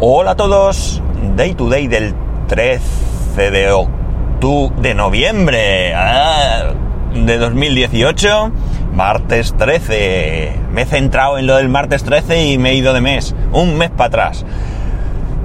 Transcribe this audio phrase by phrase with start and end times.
[0.00, 1.00] Hola a todos,
[1.36, 2.14] Day to Day del
[2.48, 6.72] 13 de octubre, de noviembre ah,
[7.14, 8.50] de 2018,
[8.92, 10.52] martes 13.
[10.72, 13.78] Me he centrado en lo del martes 13 y me he ido de mes, un
[13.78, 14.44] mes para atrás.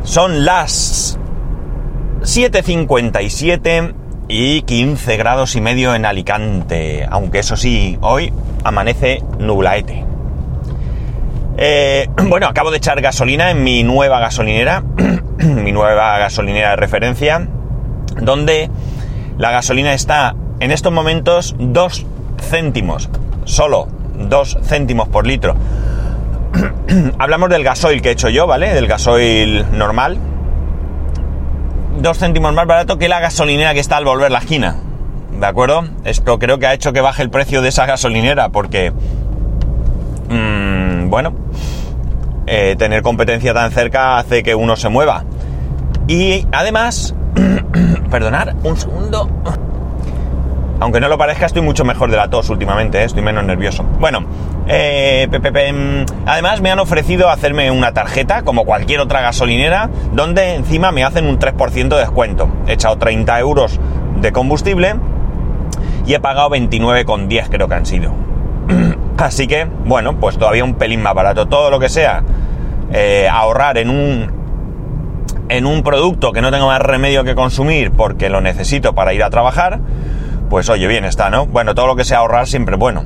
[0.04, 1.20] Son las
[2.22, 3.94] 7.57
[4.30, 10.09] y 15 grados y medio en Alicante, aunque eso sí, hoy amanece nublaete.
[11.62, 14.82] Eh, bueno, acabo de echar gasolina en mi nueva gasolinera,
[15.38, 17.46] mi nueva gasolinera de referencia,
[18.22, 18.70] donde
[19.38, 22.06] la gasolina está en estos momentos 2
[22.50, 23.10] céntimos,
[23.44, 25.56] solo 2 céntimos por litro.
[27.20, 28.74] Hablamos del gasoil que he hecho yo, ¿vale?
[28.74, 30.18] Del gasoil normal.
[32.02, 34.78] 2 céntimos más barato que la gasolinera que está al volver la esquina.
[35.38, 35.84] ¿De acuerdo?
[36.06, 38.94] Esto creo que ha hecho que baje el precio de esa gasolinera porque...
[40.30, 40.69] Mmm,
[41.10, 41.34] bueno,
[42.46, 45.24] eh, tener competencia tan cerca hace que uno se mueva.
[46.08, 47.16] Y además,
[48.10, 49.30] perdonar un segundo.
[50.80, 53.04] Aunque no lo parezca, estoy mucho mejor de la tos últimamente, ¿eh?
[53.04, 53.84] estoy menos nervioso.
[54.00, 54.24] Bueno,
[54.68, 55.28] eh,
[56.26, 61.26] además me han ofrecido hacerme una tarjeta, como cualquier otra gasolinera, donde encima me hacen
[61.26, 62.50] un 3% de descuento.
[62.66, 63.78] He echado 30 euros
[64.22, 64.96] de combustible
[66.06, 68.14] y he pagado 29,10 creo que han sido.
[69.20, 71.48] Así que, bueno, pues todavía un pelín más barato.
[71.48, 72.24] Todo lo que sea
[72.94, 74.32] eh, ahorrar en un,
[75.50, 79.22] en un producto que no tengo más remedio que consumir porque lo necesito para ir
[79.24, 79.82] a trabajar,
[80.50, 81.46] pues oye, bien está, ¿no?
[81.48, 83.04] Bueno, todo lo que sea ahorrar siempre bueno.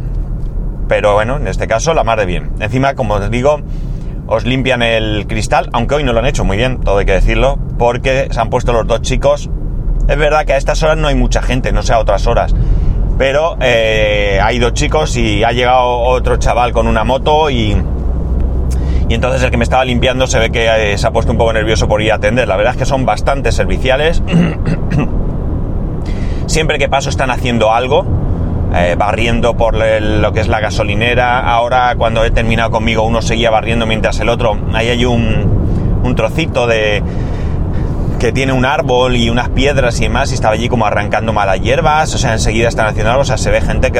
[0.87, 2.51] Pero bueno, en este caso la más de bien.
[2.59, 3.61] Encima, como os digo,
[4.27, 7.13] os limpian el cristal, aunque hoy no lo han hecho muy bien, todo hay que
[7.13, 9.49] decirlo, porque se han puesto los dos chicos.
[10.07, 12.53] Es verdad que a estas horas no hay mucha gente, no sé a otras horas
[13.17, 17.75] pero eh, hay dos chicos y ha llegado otro chaval con una moto y,
[19.07, 21.37] y entonces el que me estaba limpiando se ve que eh, se ha puesto un
[21.37, 22.47] poco nervioso por ir a atender.
[22.47, 24.21] La verdad es que son bastante serviciales.
[26.47, 28.05] Siempre que paso están haciendo algo,
[28.75, 31.39] eh, barriendo por lo que es la gasolinera.
[31.39, 36.15] Ahora cuando he terminado conmigo uno seguía barriendo mientras el otro, ahí hay un, un
[36.15, 37.01] trocito de,
[38.23, 41.59] que tiene un árbol y unas piedras y demás, y estaba allí como arrancando malas
[41.59, 43.99] hierbas, o sea, enseguida están haciendo algo, o sea, se ve gente que,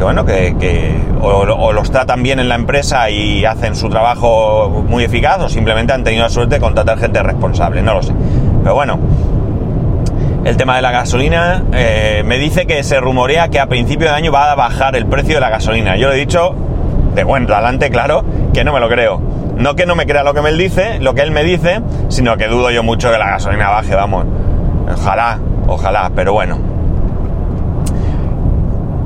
[0.00, 5.42] bueno, que, o, los tratan bien en la empresa y hacen su trabajo muy eficaz,
[5.42, 8.14] o simplemente han tenido la suerte de contratar gente responsable, no lo sé.
[8.62, 8.98] Pero bueno,
[10.46, 14.14] el tema de la gasolina, eh, me dice que se rumorea que a principio de
[14.14, 15.98] año va a bajar el precio de la gasolina.
[15.98, 16.54] Yo le he dicho,
[17.14, 20.32] de buen talante, claro, que no me lo creo no que no me crea lo
[20.32, 23.30] que él dice, lo que él me dice, sino que dudo yo mucho que la
[23.30, 24.24] gasolina baje, vamos.
[24.90, 26.58] Ojalá, ojalá, pero bueno.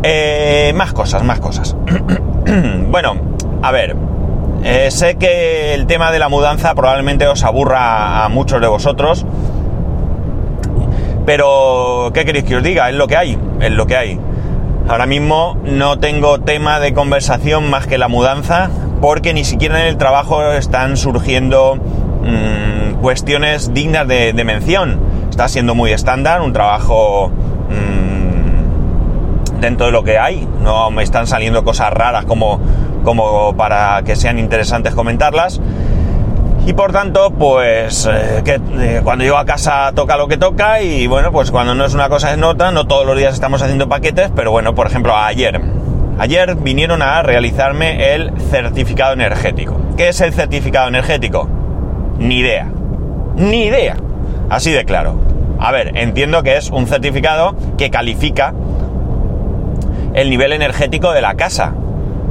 [0.04, 1.74] Eh, más cosas, más cosas.
[2.88, 3.16] bueno,
[3.62, 3.96] a ver.
[4.62, 9.26] Eh, sé que el tema de la mudanza probablemente os aburra a muchos de vosotros.
[11.26, 12.88] Pero, ¿qué queréis que os diga?
[12.90, 14.20] Es lo que hay, es lo que hay.
[14.88, 18.70] Ahora mismo no tengo tema de conversación más que la mudanza
[19.00, 25.00] porque ni siquiera en el trabajo están surgiendo mm, cuestiones dignas de, mención.
[25.30, 27.30] Está siendo muy estándar, un trabajo
[27.68, 30.48] mm, dentro de lo que hay.
[30.62, 32.60] No me están saliendo cosas raras como,
[33.04, 35.60] como para que sean interesantes comentarlas.
[36.66, 41.06] Y por tanto, pues eh, eh, cuando llego a casa toca lo que toca y
[41.06, 43.86] bueno, pues cuando no es una cosa es nota, no todos los días estamos haciendo
[43.86, 45.60] paquetes, pero bueno, por ejemplo, ayer
[46.18, 49.76] Ayer vinieron a realizarme el certificado energético.
[49.96, 51.48] ¿Qué es el certificado energético?
[52.18, 52.68] Ni idea.
[53.36, 53.96] Ni idea.
[54.48, 55.18] Así de claro.
[55.58, 58.54] A ver, entiendo que es un certificado que califica
[60.14, 61.74] el nivel energético de la casa.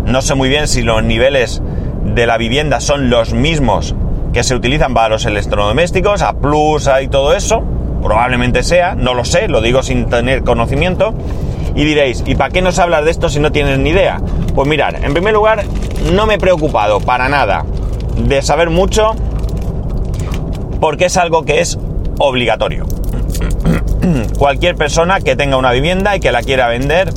[0.06, 1.62] No sé muy bien si los niveles
[2.04, 3.96] de la vivienda son los mismos
[4.32, 7.64] que se utilizan para los electrodomésticos, a plus y todo eso.
[8.02, 11.14] Probablemente sea, no lo sé, lo digo sin tener conocimiento.
[11.76, 14.22] Y diréis, ¿y para qué nos hablas de esto si no tienes ni idea?
[14.54, 15.64] Pues mirad, en primer lugar,
[16.14, 17.66] no me he preocupado para nada
[18.18, 19.16] de saber mucho
[20.80, 21.80] porque es algo que es
[22.20, 22.86] obligatorio.
[24.38, 27.12] Cualquier persona que tenga una vivienda y que la quiera vender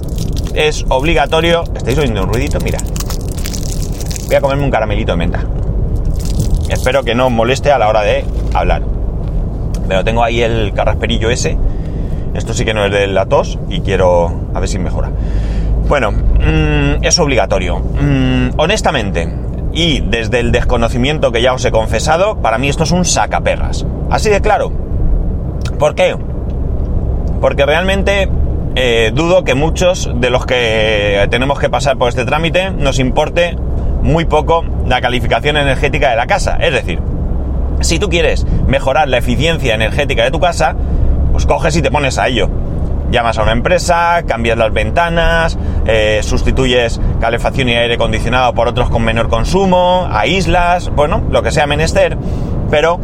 [0.54, 1.64] es obligatorio.
[1.74, 2.58] ¿Estáis oyendo un ruidito?
[2.60, 2.78] Mira.
[4.26, 5.44] Voy a comerme un caramelito de menta.
[6.68, 8.82] Espero que no moleste a la hora de hablar.
[9.86, 11.56] Pero tengo ahí el carrasperillo ese
[12.46, 15.10] esto sí que no es de la tos y quiero a ver si mejora.
[15.88, 17.80] Bueno, mm, es obligatorio.
[17.80, 19.28] Mm, honestamente,
[19.72, 23.84] y desde el desconocimiento que ya os he confesado, para mí esto es un sacaperras.
[24.10, 24.70] Así de claro.
[25.76, 26.14] ¿Por qué?
[27.40, 28.28] Porque realmente
[28.76, 33.56] eh, dudo que muchos de los que tenemos que pasar por este trámite nos importe
[34.02, 36.58] muy poco la calificación energética de la casa.
[36.60, 37.00] Es decir,
[37.80, 40.76] Si tú quieres mejorar la eficiencia energética de tu casa,
[41.36, 42.48] pues coges y te pones a ello.
[43.10, 48.88] Llamas a una empresa, cambias las ventanas, eh, sustituyes calefacción y aire acondicionado por otros
[48.88, 52.16] con menor consumo, aíslas, bueno, lo que sea menester,
[52.70, 52.98] pero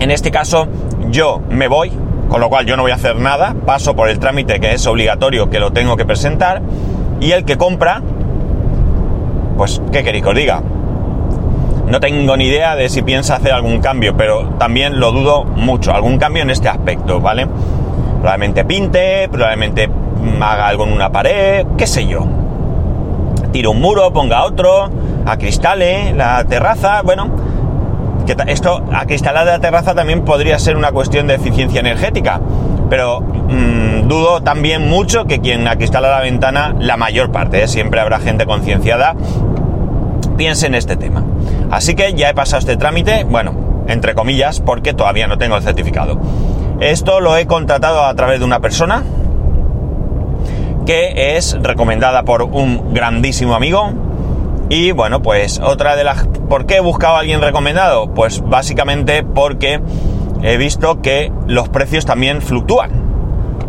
[0.00, 0.68] en este caso
[1.10, 1.92] yo me voy,
[2.30, 4.86] con lo cual yo no voy a hacer nada, paso por el trámite que es
[4.86, 6.62] obligatorio, que lo tengo que presentar,
[7.20, 8.00] y el que compra,
[9.58, 10.62] pues, ¿qué queréis que os diga?
[11.90, 15.94] No tengo ni idea de si piensa hacer algún cambio, pero también lo dudo mucho,
[15.94, 17.46] algún cambio en este aspecto, ¿vale?
[18.20, 19.88] Probablemente pinte, probablemente
[20.40, 22.26] haga algo en una pared, qué sé yo.
[23.52, 24.90] Tire un muro, ponga otro,
[25.24, 27.30] acristale la terraza, bueno,
[28.26, 32.40] que esto, acristalar la terraza también podría ser una cuestión de eficiencia energética,
[32.90, 37.68] pero mmm, dudo también mucho que quien acristala la ventana, la mayor parte, ¿eh?
[37.68, 39.14] siempre habrá gente concienciada,
[40.38, 41.22] piense en este tema.
[41.70, 45.62] Así que ya he pasado este trámite, bueno, entre comillas, porque todavía no tengo el
[45.62, 46.18] certificado.
[46.80, 49.02] Esto lo he contratado a través de una persona
[50.86, 53.92] que es recomendada por un grandísimo amigo.
[54.70, 56.26] Y bueno, pues otra de las...
[56.48, 58.14] ¿Por qué he buscado a alguien recomendado?
[58.14, 59.80] Pues básicamente porque
[60.42, 62.90] he visto que los precios también fluctúan.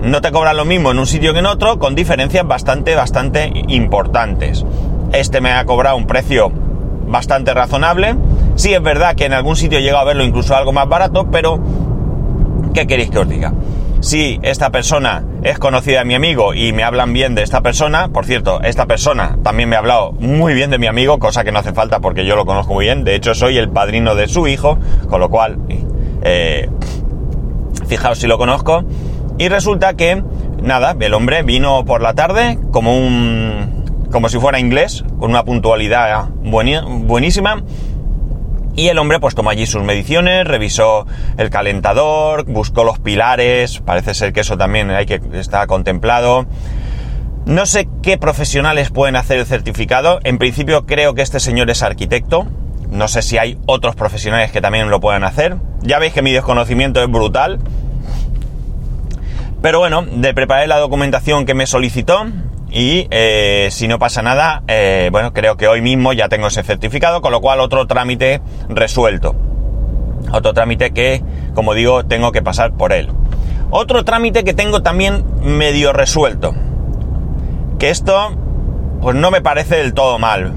[0.01, 3.51] No te cobran lo mismo en un sitio que en otro, con diferencias bastante, bastante
[3.67, 4.65] importantes.
[5.13, 6.51] Este me ha cobrado un precio
[7.07, 8.15] bastante razonable.
[8.55, 11.29] Sí es verdad que en algún sitio he llegado a verlo incluso algo más barato,
[11.31, 11.59] pero
[12.73, 13.53] ¿qué queréis que os diga?
[14.01, 18.07] Si esta persona es conocida de mi amigo y me hablan bien de esta persona,
[18.07, 21.51] por cierto, esta persona también me ha hablado muy bien de mi amigo, cosa que
[21.51, 24.29] no hace falta porque yo lo conozco muy bien, de hecho soy el padrino de
[24.29, 24.77] su hijo,
[25.09, 25.57] con lo cual,
[26.21, 26.69] eh,
[27.87, 28.85] fijaos si lo conozco,
[29.37, 30.23] y resulta que,
[30.61, 33.78] nada, el hombre vino por la tarde como un,
[34.11, 37.63] como si fuera inglés, con una puntualidad buenísima,
[38.75, 41.05] y el hombre pues tomó allí sus mediciones, revisó
[41.37, 46.45] el calentador, buscó los pilares, parece ser que eso también hay que está contemplado.
[47.45, 50.19] No sé qué profesionales pueden hacer el certificado.
[50.23, 52.47] En principio creo que este señor es arquitecto.
[52.89, 55.57] No sé si hay otros profesionales que también lo puedan hacer.
[55.81, 57.59] Ya veis que mi desconocimiento es brutal.
[59.61, 62.27] Pero bueno, de preparé la documentación que me solicitó
[62.71, 66.63] y eh, si no pasa nada, eh, bueno, creo que hoy mismo ya tengo ese
[66.63, 69.35] certificado, con lo cual otro trámite resuelto.
[70.31, 71.23] Otro trámite que,
[71.55, 73.09] como digo, tengo que pasar por él.
[73.71, 76.53] Otro trámite que tengo también medio resuelto.
[77.79, 78.31] Que esto,
[79.01, 80.53] pues no me parece del todo mal.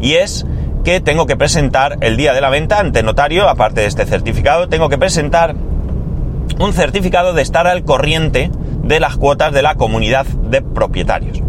[0.00, 0.46] Y es
[0.84, 4.68] que tengo que presentar el día de la venta ante notario, aparte de este certificado,
[4.68, 5.54] tengo que presentar
[6.58, 8.50] un certificado de estar al corriente
[8.86, 11.42] de las cuotas de la comunidad de propietarios.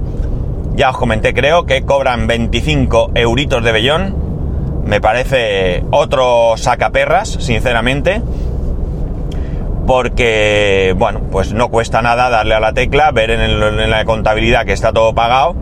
[0.75, 4.15] Ya os comenté, creo que cobran 25 euritos de bellón.
[4.85, 8.21] Me parece otro sacaperras, sinceramente.
[9.87, 14.65] Porque, bueno, pues no cuesta nada darle a la tecla, ver en, en la contabilidad
[14.65, 15.55] que está todo pagado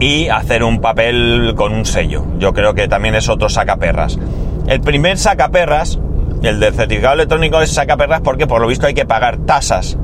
[0.00, 2.24] y hacer un papel con un sello.
[2.38, 4.18] Yo creo que también es otro sacaperras.
[4.66, 5.98] El primer sacaperras,
[6.42, 9.96] el del certificado electrónico, es sacaperras porque por lo visto hay que pagar tasas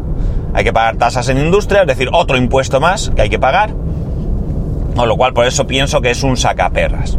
[0.55, 3.71] hay que pagar tasas en industria, es decir, otro impuesto más que hay que pagar.
[4.95, 7.19] Con lo cual, por eso pienso que es un sacaperras.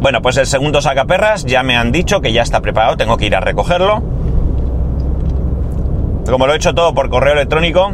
[0.00, 3.26] Bueno, pues el segundo sacaperras ya me han dicho que ya está preparado, tengo que
[3.26, 4.02] ir a recogerlo.
[6.28, 7.92] Como lo he hecho todo por correo electrónico,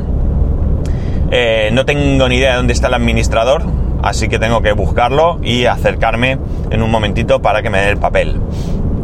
[1.31, 3.63] eh, no tengo ni idea de dónde está el administrador,
[4.03, 6.39] así que tengo que buscarlo y acercarme
[6.71, 8.41] en un momentito para que me dé el papel.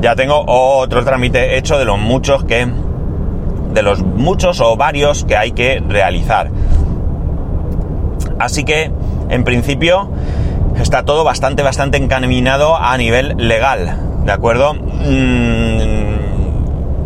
[0.00, 2.66] Ya tengo otro trámite hecho de los muchos que
[3.74, 6.50] de los muchos o varios que hay que realizar.
[8.38, 8.90] Así que,
[9.28, 10.10] en principio,
[10.80, 14.74] está todo bastante, bastante encaminado a nivel legal, ¿de acuerdo?
[14.74, 16.14] Mm,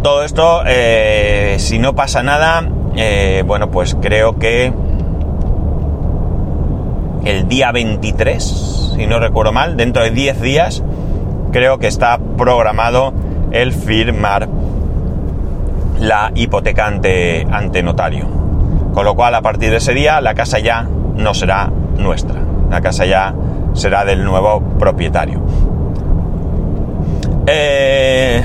[0.03, 4.73] todo esto, eh, si no pasa nada, eh, bueno, pues creo que
[7.25, 10.83] el día 23, si no recuerdo mal, dentro de 10 días,
[11.53, 13.13] creo que está programado
[13.53, 14.49] el firmar
[15.99, 18.27] la hipoteca ante, notario.
[18.95, 22.41] Con lo cual, a partir de ese día, la casa ya no será nuestra.
[22.71, 23.35] La casa ya
[23.75, 25.41] será del nuevo propietario.
[27.47, 28.43] Eh,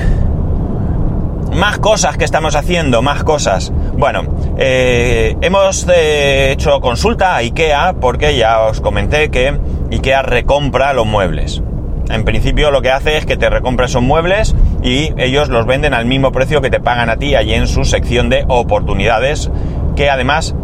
[1.54, 3.72] más cosas que estamos haciendo, más cosas.
[3.96, 4.22] Bueno,
[4.56, 9.58] eh, hemos eh, hecho consulta a IKEA porque ya os comenté que
[9.90, 11.62] IKEA recompra los muebles.
[12.10, 15.94] En principio lo que hace es que te recompra esos muebles y ellos los venden
[15.94, 19.50] al mismo precio que te pagan a ti allí en su sección de oportunidades,
[19.96, 20.54] que además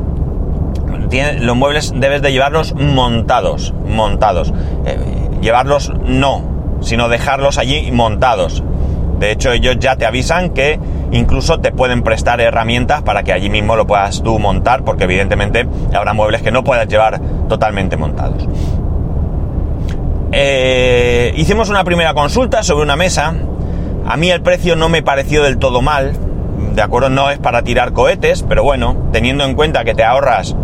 [1.41, 4.53] los muebles debes de llevarlos montados, montados.
[4.87, 4.99] Eh,
[5.41, 6.43] llevarlos no,
[6.83, 8.63] sino dejarlos allí montados.
[9.19, 10.79] De hecho, ellos ya te avisan que
[11.13, 15.67] incluso te pueden prestar herramientas para que allí mismo lo puedas tú montar, porque evidentemente
[15.95, 18.47] habrá muebles que no puedas llevar totalmente montados.
[20.33, 23.35] Eh, hicimos una primera consulta sobre una mesa.
[24.11, 26.15] A mí el precio no me pareció del todo mal.
[26.75, 30.57] De acuerdo, no es para tirar cohetes, pero bueno, teniendo en cuenta que te ahorras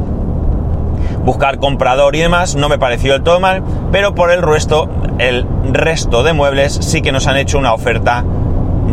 [1.24, 3.62] buscar comprador y demás, no me pareció del todo mal,
[3.92, 4.88] pero por el resto,
[5.20, 8.24] el resto de muebles sí que nos han hecho una oferta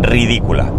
[0.04, 0.70] ridícula.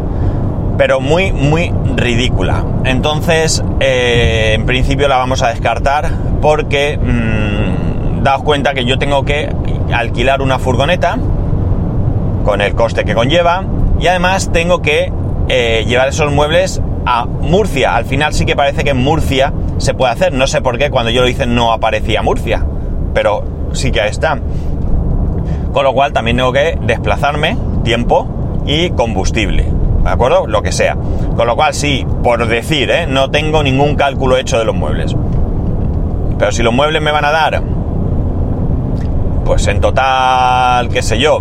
[0.78, 2.64] Pero muy, muy ridícula.
[2.84, 9.24] Entonces, eh, en principio la vamos a descartar porque mmm, daos cuenta que yo tengo
[9.24, 9.50] que
[9.92, 11.18] alquilar una furgoneta
[12.44, 13.64] con el coste que conlleva
[13.98, 15.12] y además tengo que
[15.48, 17.96] eh, llevar esos muebles a Murcia.
[17.96, 20.32] Al final sí que parece que en Murcia se puede hacer.
[20.32, 22.64] No sé por qué cuando yo lo hice no aparecía Murcia,
[23.12, 24.38] pero sí que está.
[25.72, 28.28] Con lo cual también tengo que desplazarme, tiempo
[28.66, 29.66] y combustible.
[30.04, 30.46] ¿De acuerdo?
[30.46, 30.96] Lo que sea.
[31.36, 33.06] Con lo cual sí, por decir, ¿eh?
[33.06, 35.16] no tengo ningún cálculo hecho de los muebles.
[36.38, 37.62] Pero si los muebles me van a dar,
[39.44, 41.40] pues en total, qué sé yo,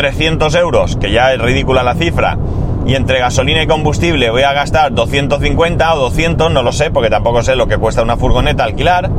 [0.00, 2.38] 300 euros, que ya es ridícula la cifra,
[2.86, 7.10] y entre gasolina y combustible voy a gastar 250 o 200, no lo sé, porque
[7.10, 9.10] tampoco sé lo que cuesta una furgoneta alquilar,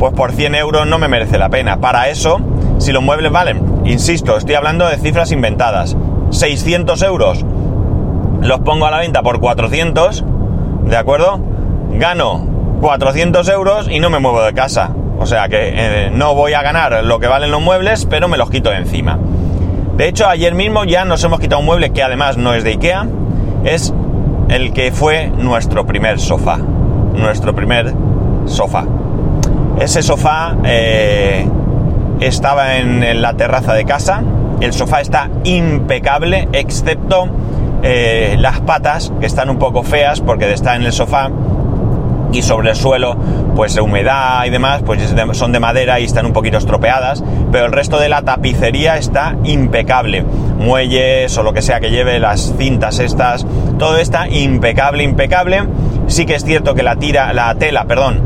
[0.00, 1.76] pues por 100 euros no me merece la pena.
[1.78, 2.40] Para eso,
[2.78, 5.96] si los muebles valen, insisto, estoy hablando de cifras inventadas,
[6.30, 7.44] 600 euros,
[8.40, 10.24] los pongo a la venta por 400,
[10.82, 11.38] ¿de acuerdo?
[11.92, 12.44] Gano
[12.80, 14.90] 400 euros y no me muevo de casa.
[15.20, 18.36] O sea que eh, no voy a ganar lo que valen los muebles, pero me
[18.36, 19.16] los quito de encima.
[19.98, 22.70] De hecho, ayer mismo ya nos hemos quitado un mueble que además no es de
[22.70, 23.08] Ikea,
[23.64, 23.92] es
[24.48, 26.56] el que fue nuestro primer sofá.
[26.56, 27.92] Nuestro primer
[28.46, 28.84] sofá.
[29.80, 31.48] Ese sofá eh,
[32.20, 34.22] estaba en, la terraza de casa.
[34.60, 37.26] El sofá está impecable, excepto
[37.82, 41.28] eh, las patas, que están un poco feas porque está en el sofá
[42.32, 43.16] y sobre el suelo,
[43.56, 47.72] pues humedad y demás, pues son de madera y están un poquito estropeadas, pero el
[47.72, 50.24] resto de la tapicería está impecable.
[50.58, 53.46] Muelles o lo que sea que lleve, las cintas estas,
[53.78, 55.62] todo está impecable, impecable.
[56.06, 58.22] Sí que es cierto que la tira, la tela, perdón,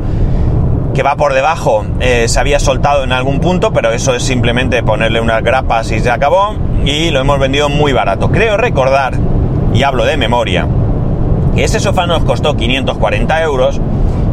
[0.95, 4.83] que va por debajo eh, se había soltado en algún punto, pero eso es simplemente
[4.83, 6.55] ponerle unas grapas y se acabó.
[6.85, 8.31] Y lo hemos vendido muy barato.
[8.31, 9.15] Creo recordar,
[9.73, 10.67] y hablo de memoria,
[11.55, 13.81] que ese sofá nos costó 540 euros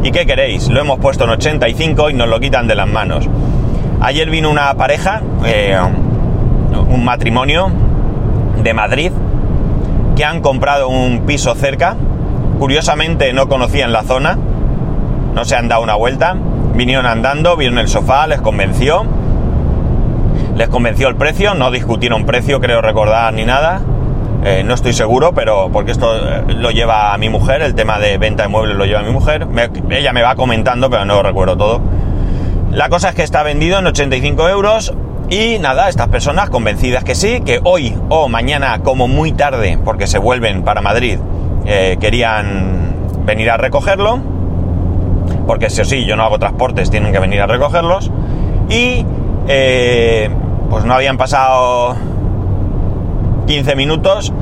[0.02, 0.68] y ¿qué queréis?
[0.68, 3.28] Lo hemos puesto en 85 y nos lo quitan de las manos.
[4.00, 5.76] Ayer vino una pareja, eh,
[6.88, 7.70] un matrimonio
[8.62, 9.12] de Madrid,
[10.16, 11.96] que han comprado un piso cerca.
[12.58, 14.38] Curiosamente no conocían la zona,
[15.34, 16.34] no se han dado una vuelta.
[16.74, 19.04] Vinieron andando, vieron el sofá, les convenció.
[20.56, 23.82] Les convenció el precio, no discutieron precio, creo recordar, ni nada.
[24.42, 27.98] Eh, no estoy seguro, pero porque esto eh, lo lleva a mi mujer, el tema
[27.98, 29.46] de venta de muebles lo lleva a mi mujer.
[29.90, 31.80] Ella me va comentando, pero no lo recuerdo todo.
[32.70, 34.94] La cosa es que está vendido en 85 euros
[35.28, 40.06] y nada, estas personas convencidas que sí, que hoy o mañana como muy tarde, porque
[40.06, 41.18] se vuelven para Madrid,
[41.66, 42.94] eh, querían
[43.26, 44.20] venir a recogerlo,
[45.46, 48.10] porque sí o sí, yo no hago transportes, tienen que venir a recogerlos.
[48.70, 49.04] Y
[50.70, 51.96] pues no habían pasado
[53.50, 54.32] 15 minutos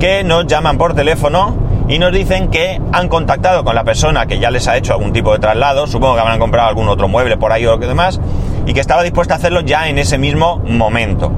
[0.00, 1.54] que nos llaman por teléfono
[1.90, 5.12] y nos dicen que han contactado con la persona que ya les ha hecho algún
[5.12, 7.86] tipo de traslado, supongo que habrán comprado algún otro mueble por ahí o lo que
[7.86, 8.18] demás,
[8.64, 11.32] y que estaba dispuesta a hacerlo ya en ese mismo momento.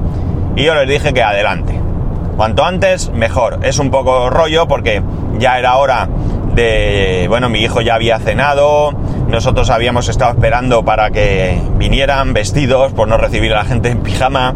[0.55, 1.77] Y yo les dije que adelante.
[2.37, 3.59] Cuanto antes, mejor.
[3.63, 5.03] Es un poco rollo porque
[5.39, 6.07] ya era hora
[6.55, 7.25] de...
[7.27, 8.93] Bueno, mi hijo ya había cenado,
[9.27, 14.03] nosotros habíamos estado esperando para que vinieran vestidos por no recibir a la gente en
[14.03, 14.55] pijama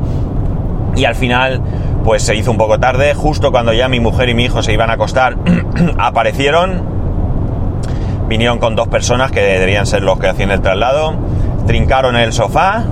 [0.96, 1.62] y al final
[2.03, 4.74] pues se hizo un poco tarde, justo cuando ya mi mujer y mi hijo se
[4.74, 5.38] iban a acostar,
[5.98, 6.83] aparecieron,
[8.27, 11.15] vinieron con dos personas que debían ser los que hacían el traslado,
[11.65, 12.83] trincaron el sofá,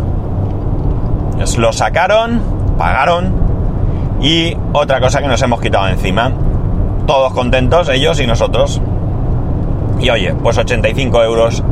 [1.57, 2.41] lo sacaron,
[2.77, 3.33] pagaron
[4.21, 6.31] y otra cosa que nos hemos quitado encima.
[7.07, 8.79] Todos contentos, ellos y nosotros.
[9.99, 11.63] Y oye, pues 85 euros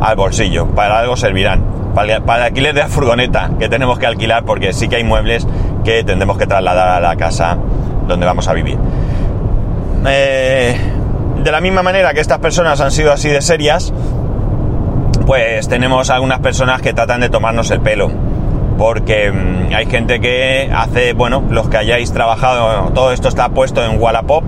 [0.00, 1.62] al bolsillo, para algo servirán.
[1.94, 5.04] Para, para el alquiler de la furgoneta que tenemos que alquilar porque sí que hay
[5.04, 5.46] muebles
[5.86, 7.56] que tendremos que trasladar a la casa
[8.08, 8.76] donde vamos a vivir.
[10.04, 10.76] Eh,
[11.44, 13.94] de la misma manera que estas personas han sido así de serias,
[15.26, 18.10] pues tenemos algunas personas que tratan de tomarnos el pelo.
[18.76, 23.84] Porque mm, hay gente que hace, bueno, los que hayáis trabajado, todo esto está puesto
[23.84, 24.42] en Wallapop.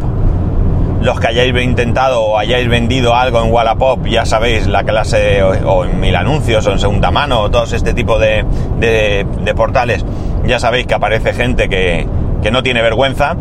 [1.01, 5.85] Los que hayáis intentado o hayáis vendido algo en Wallapop, ya sabéis la clase, o,
[5.85, 8.45] en mil anuncios, o en segunda mano, o todos este tipo de,
[8.81, 10.05] de portales
[10.47, 12.07] ya sabéis que aparece gente que,
[12.43, 13.37] que no tiene vergüenza.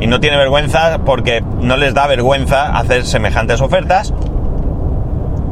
[0.00, 4.14] Y no tiene vergüenza porque no les da vergüenza hacer semejantes ofertas.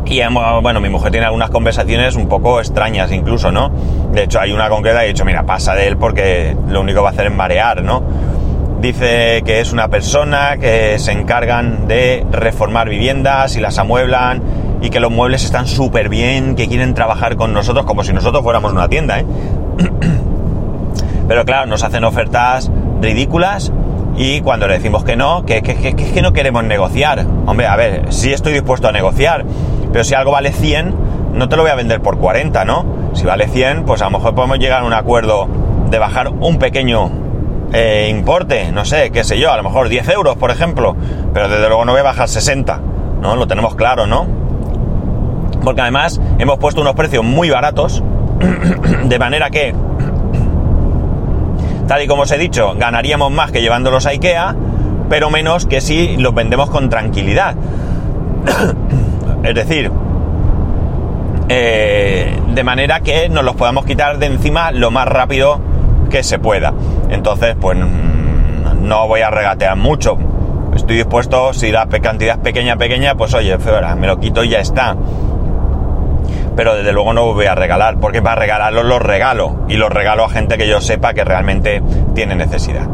[0.09, 0.21] Y
[0.63, 3.73] bueno, mi mujer tiene algunas conversaciones un poco extrañas incluso, ¿no?
[4.13, 6.99] De hecho, hay una concreta y he dicho, mira, pasa de él porque lo único
[6.99, 8.05] que va a hacer es marear, ¿no?
[8.81, 14.43] Dice que es una persona que se encargan de reformar viviendas y las amueblan
[14.81, 18.45] y que los muebles están súper bien, que quieren trabajar con nosotros como si nosotros
[18.45, 19.27] fuéramos una tienda, ¿eh?
[21.29, 23.73] Pero claro, nos hacen ofertas ridículas
[24.17, 27.27] y cuando le decimos que no, que, que, que, no queremos negociar.
[27.47, 29.45] Hombre, a ver, sí estoy dispuesto a negociar,
[29.93, 30.95] pero si algo vale 100,
[31.35, 32.87] no te lo voy a vender por 40, ¿no?
[33.13, 35.49] Si vale 100, pues a lo mejor podemos llegar a un acuerdo
[35.91, 37.11] de bajar un pequeño
[37.73, 40.97] eh, importe, no sé, qué sé yo, a lo mejor 10 euros, por ejemplo,
[41.35, 42.81] pero desde luego no voy a bajar 60,
[43.21, 43.37] ¿no?
[43.37, 44.27] Lo tenemos claro, ¿no?
[45.63, 48.03] Porque además hemos puesto unos precios muy baratos,
[49.05, 49.75] de manera que,
[51.87, 54.55] tal y como os he dicho, ganaríamos más que llevándolos a IKEA,
[55.09, 57.55] pero menos que si los vendemos con tranquilidad.
[59.43, 59.93] Es decir,
[61.49, 65.61] eh, de manera que nos los podamos quitar de encima lo más rápido
[66.11, 66.75] que se pueda.
[67.11, 70.19] Entonces, pues mm, no voy a regatear mucho.
[70.75, 73.57] Estoy dispuesto, si la cantidad es pequeña, pequeña, pues oye,
[73.97, 74.97] me lo quito y ya está.
[76.57, 79.67] Pero desde luego no voy a regalar, porque para regalarlos los regalo.
[79.69, 81.83] Y los regalo a gente que yo sepa que realmente
[82.15, 82.89] tiene necesidad.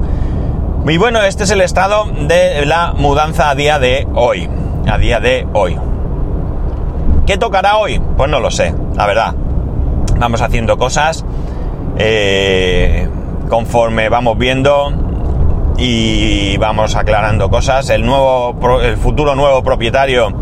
[0.86, 4.48] Y bueno, este es el estado de la mudanza a día de hoy.
[4.90, 5.78] A día de hoy.
[7.24, 8.00] ¿Qué tocará hoy?
[8.16, 9.34] Pues no lo sé, la verdad.
[10.18, 11.24] Vamos haciendo cosas
[11.98, 13.08] eh,
[13.48, 14.92] conforme vamos viendo
[15.76, 17.90] y vamos aclarando cosas.
[17.90, 20.32] El nuevo, el futuro nuevo propietario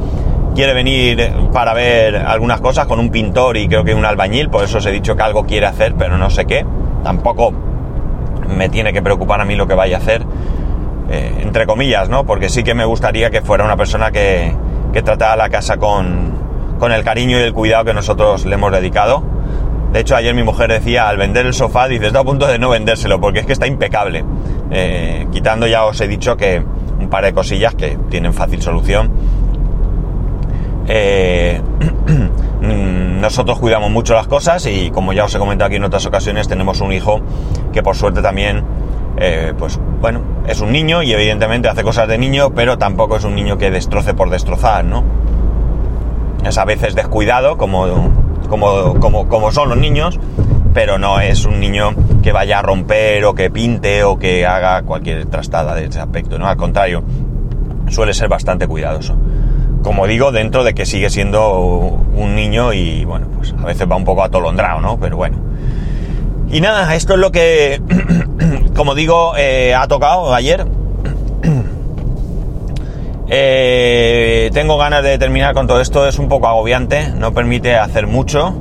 [0.55, 4.65] quiere venir para ver algunas cosas con un pintor y creo que un albañil, por
[4.65, 6.65] eso os he dicho que algo quiere hacer, pero no sé qué.
[7.03, 7.53] Tampoco
[8.49, 10.23] me tiene que preocupar a mí lo que vaya a hacer,
[11.11, 12.25] eh, entre comillas, ¿no?
[12.25, 14.55] Porque sí que me gustaría que fuera una persona que,
[14.93, 16.35] que tratara la casa con,
[16.79, 19.23] con el cariño y el cuidado que nosotros le hemos dedicado.
[19.93, 22.59] De hecho, ayer mi mujer decía, al vender el sofá, dice, está a punto de
[22.59, 24.25] no vendérselo, porque es que está impecable.
[24.71, 26.63] Eh, quitando ya os he dicho que
[27.01, 29.11] un par de cosillas que tienen fácil solución.
[30.93, 31.63] Eh,
[33.21, 36.49] nosotros cuidamos mucho las cosas y como ya os he comentado aquí en otras ocasiones,
[36.49, 37.21] tenemos un hijo
[37.73, 38.65] que por suerte también,
[39.17, 43.25] eh, pues bueno, es un niño y evidentemente hace cosas de niño, pero tampoco es
[43.25, 45.05] un niño que destroce por destrozar, ¿no?
[46.45, 47.87] Es a veces descuidado, como,
[48.49, 50.19] como, como, como son los niños,
[50.75, 54.83] pero no es un niño que vaya a romper o que pinte o que haga
[54.83, 56.49] cualquier trastada de ese aspecto, ¿no?
[56.49, 57.05] Al contrario,
[57.89, 59.15] suele ser bastante cuidadoso.
[59.83, 63.97] Como digo, dentro de que sigue siendo un niño y, bueno, pues a veces va
[63.97, 64.99] un poco atolondrado, ¿no?
[64.99, 65.39] Pero bueno.
[66.51, 67.81] Y nada, esto es lo que,
[68.77, 70.67] como digo, eh, ha tocado ayer.
[73.33, 78.09] Eh, tengo ganas de terminar con todo esto, es un poco agobiante, no permite hacer
[78.09, 78.57] mucho.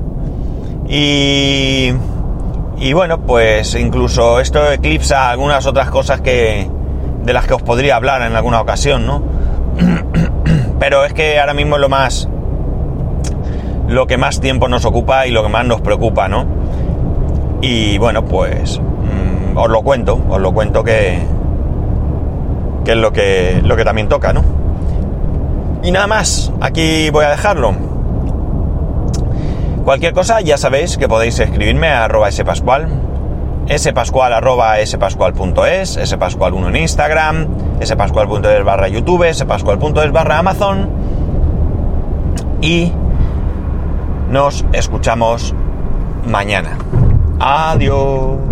[0.88, 1.92] Y,
[2.78, 6.70] y bueno, pues incluso esto eclipsa algunas otras cosas que,
[7.24, 9.24] de las que os podría hablar en alguna ocasión, ¿no?
[10.80, 12.30] Pero es que ahora mismo es lo más,
[13.88, 16.46] lo que más tiempo nos ocupa y lo que más nos preocupa, ¿no?
[17.62, 21.20] Y bueno, pues mm, os lo cuento, os lo cuento que,
[22.86, 24.44] que es lo que, lo que también toca, ¿no?
[25.84, 27.74] Y nada más, aquí voy a dejarlo.
[29.84, 32.90] Cualquier cosa, ya sabéis que podéis escribirme a arroba spascual,
[33.78, 37.48] spascual arroba spascual.es, spascual1 en Instagram,
[37.84, 40.90] spascual.es barra YouTube, spascual.es barra Amazon.
[42.62, 42.92] Y
[44.30, 45.54] nos escuchamos
[46.26, 46.78] mañana.
[47.40, 48.49] Adiós.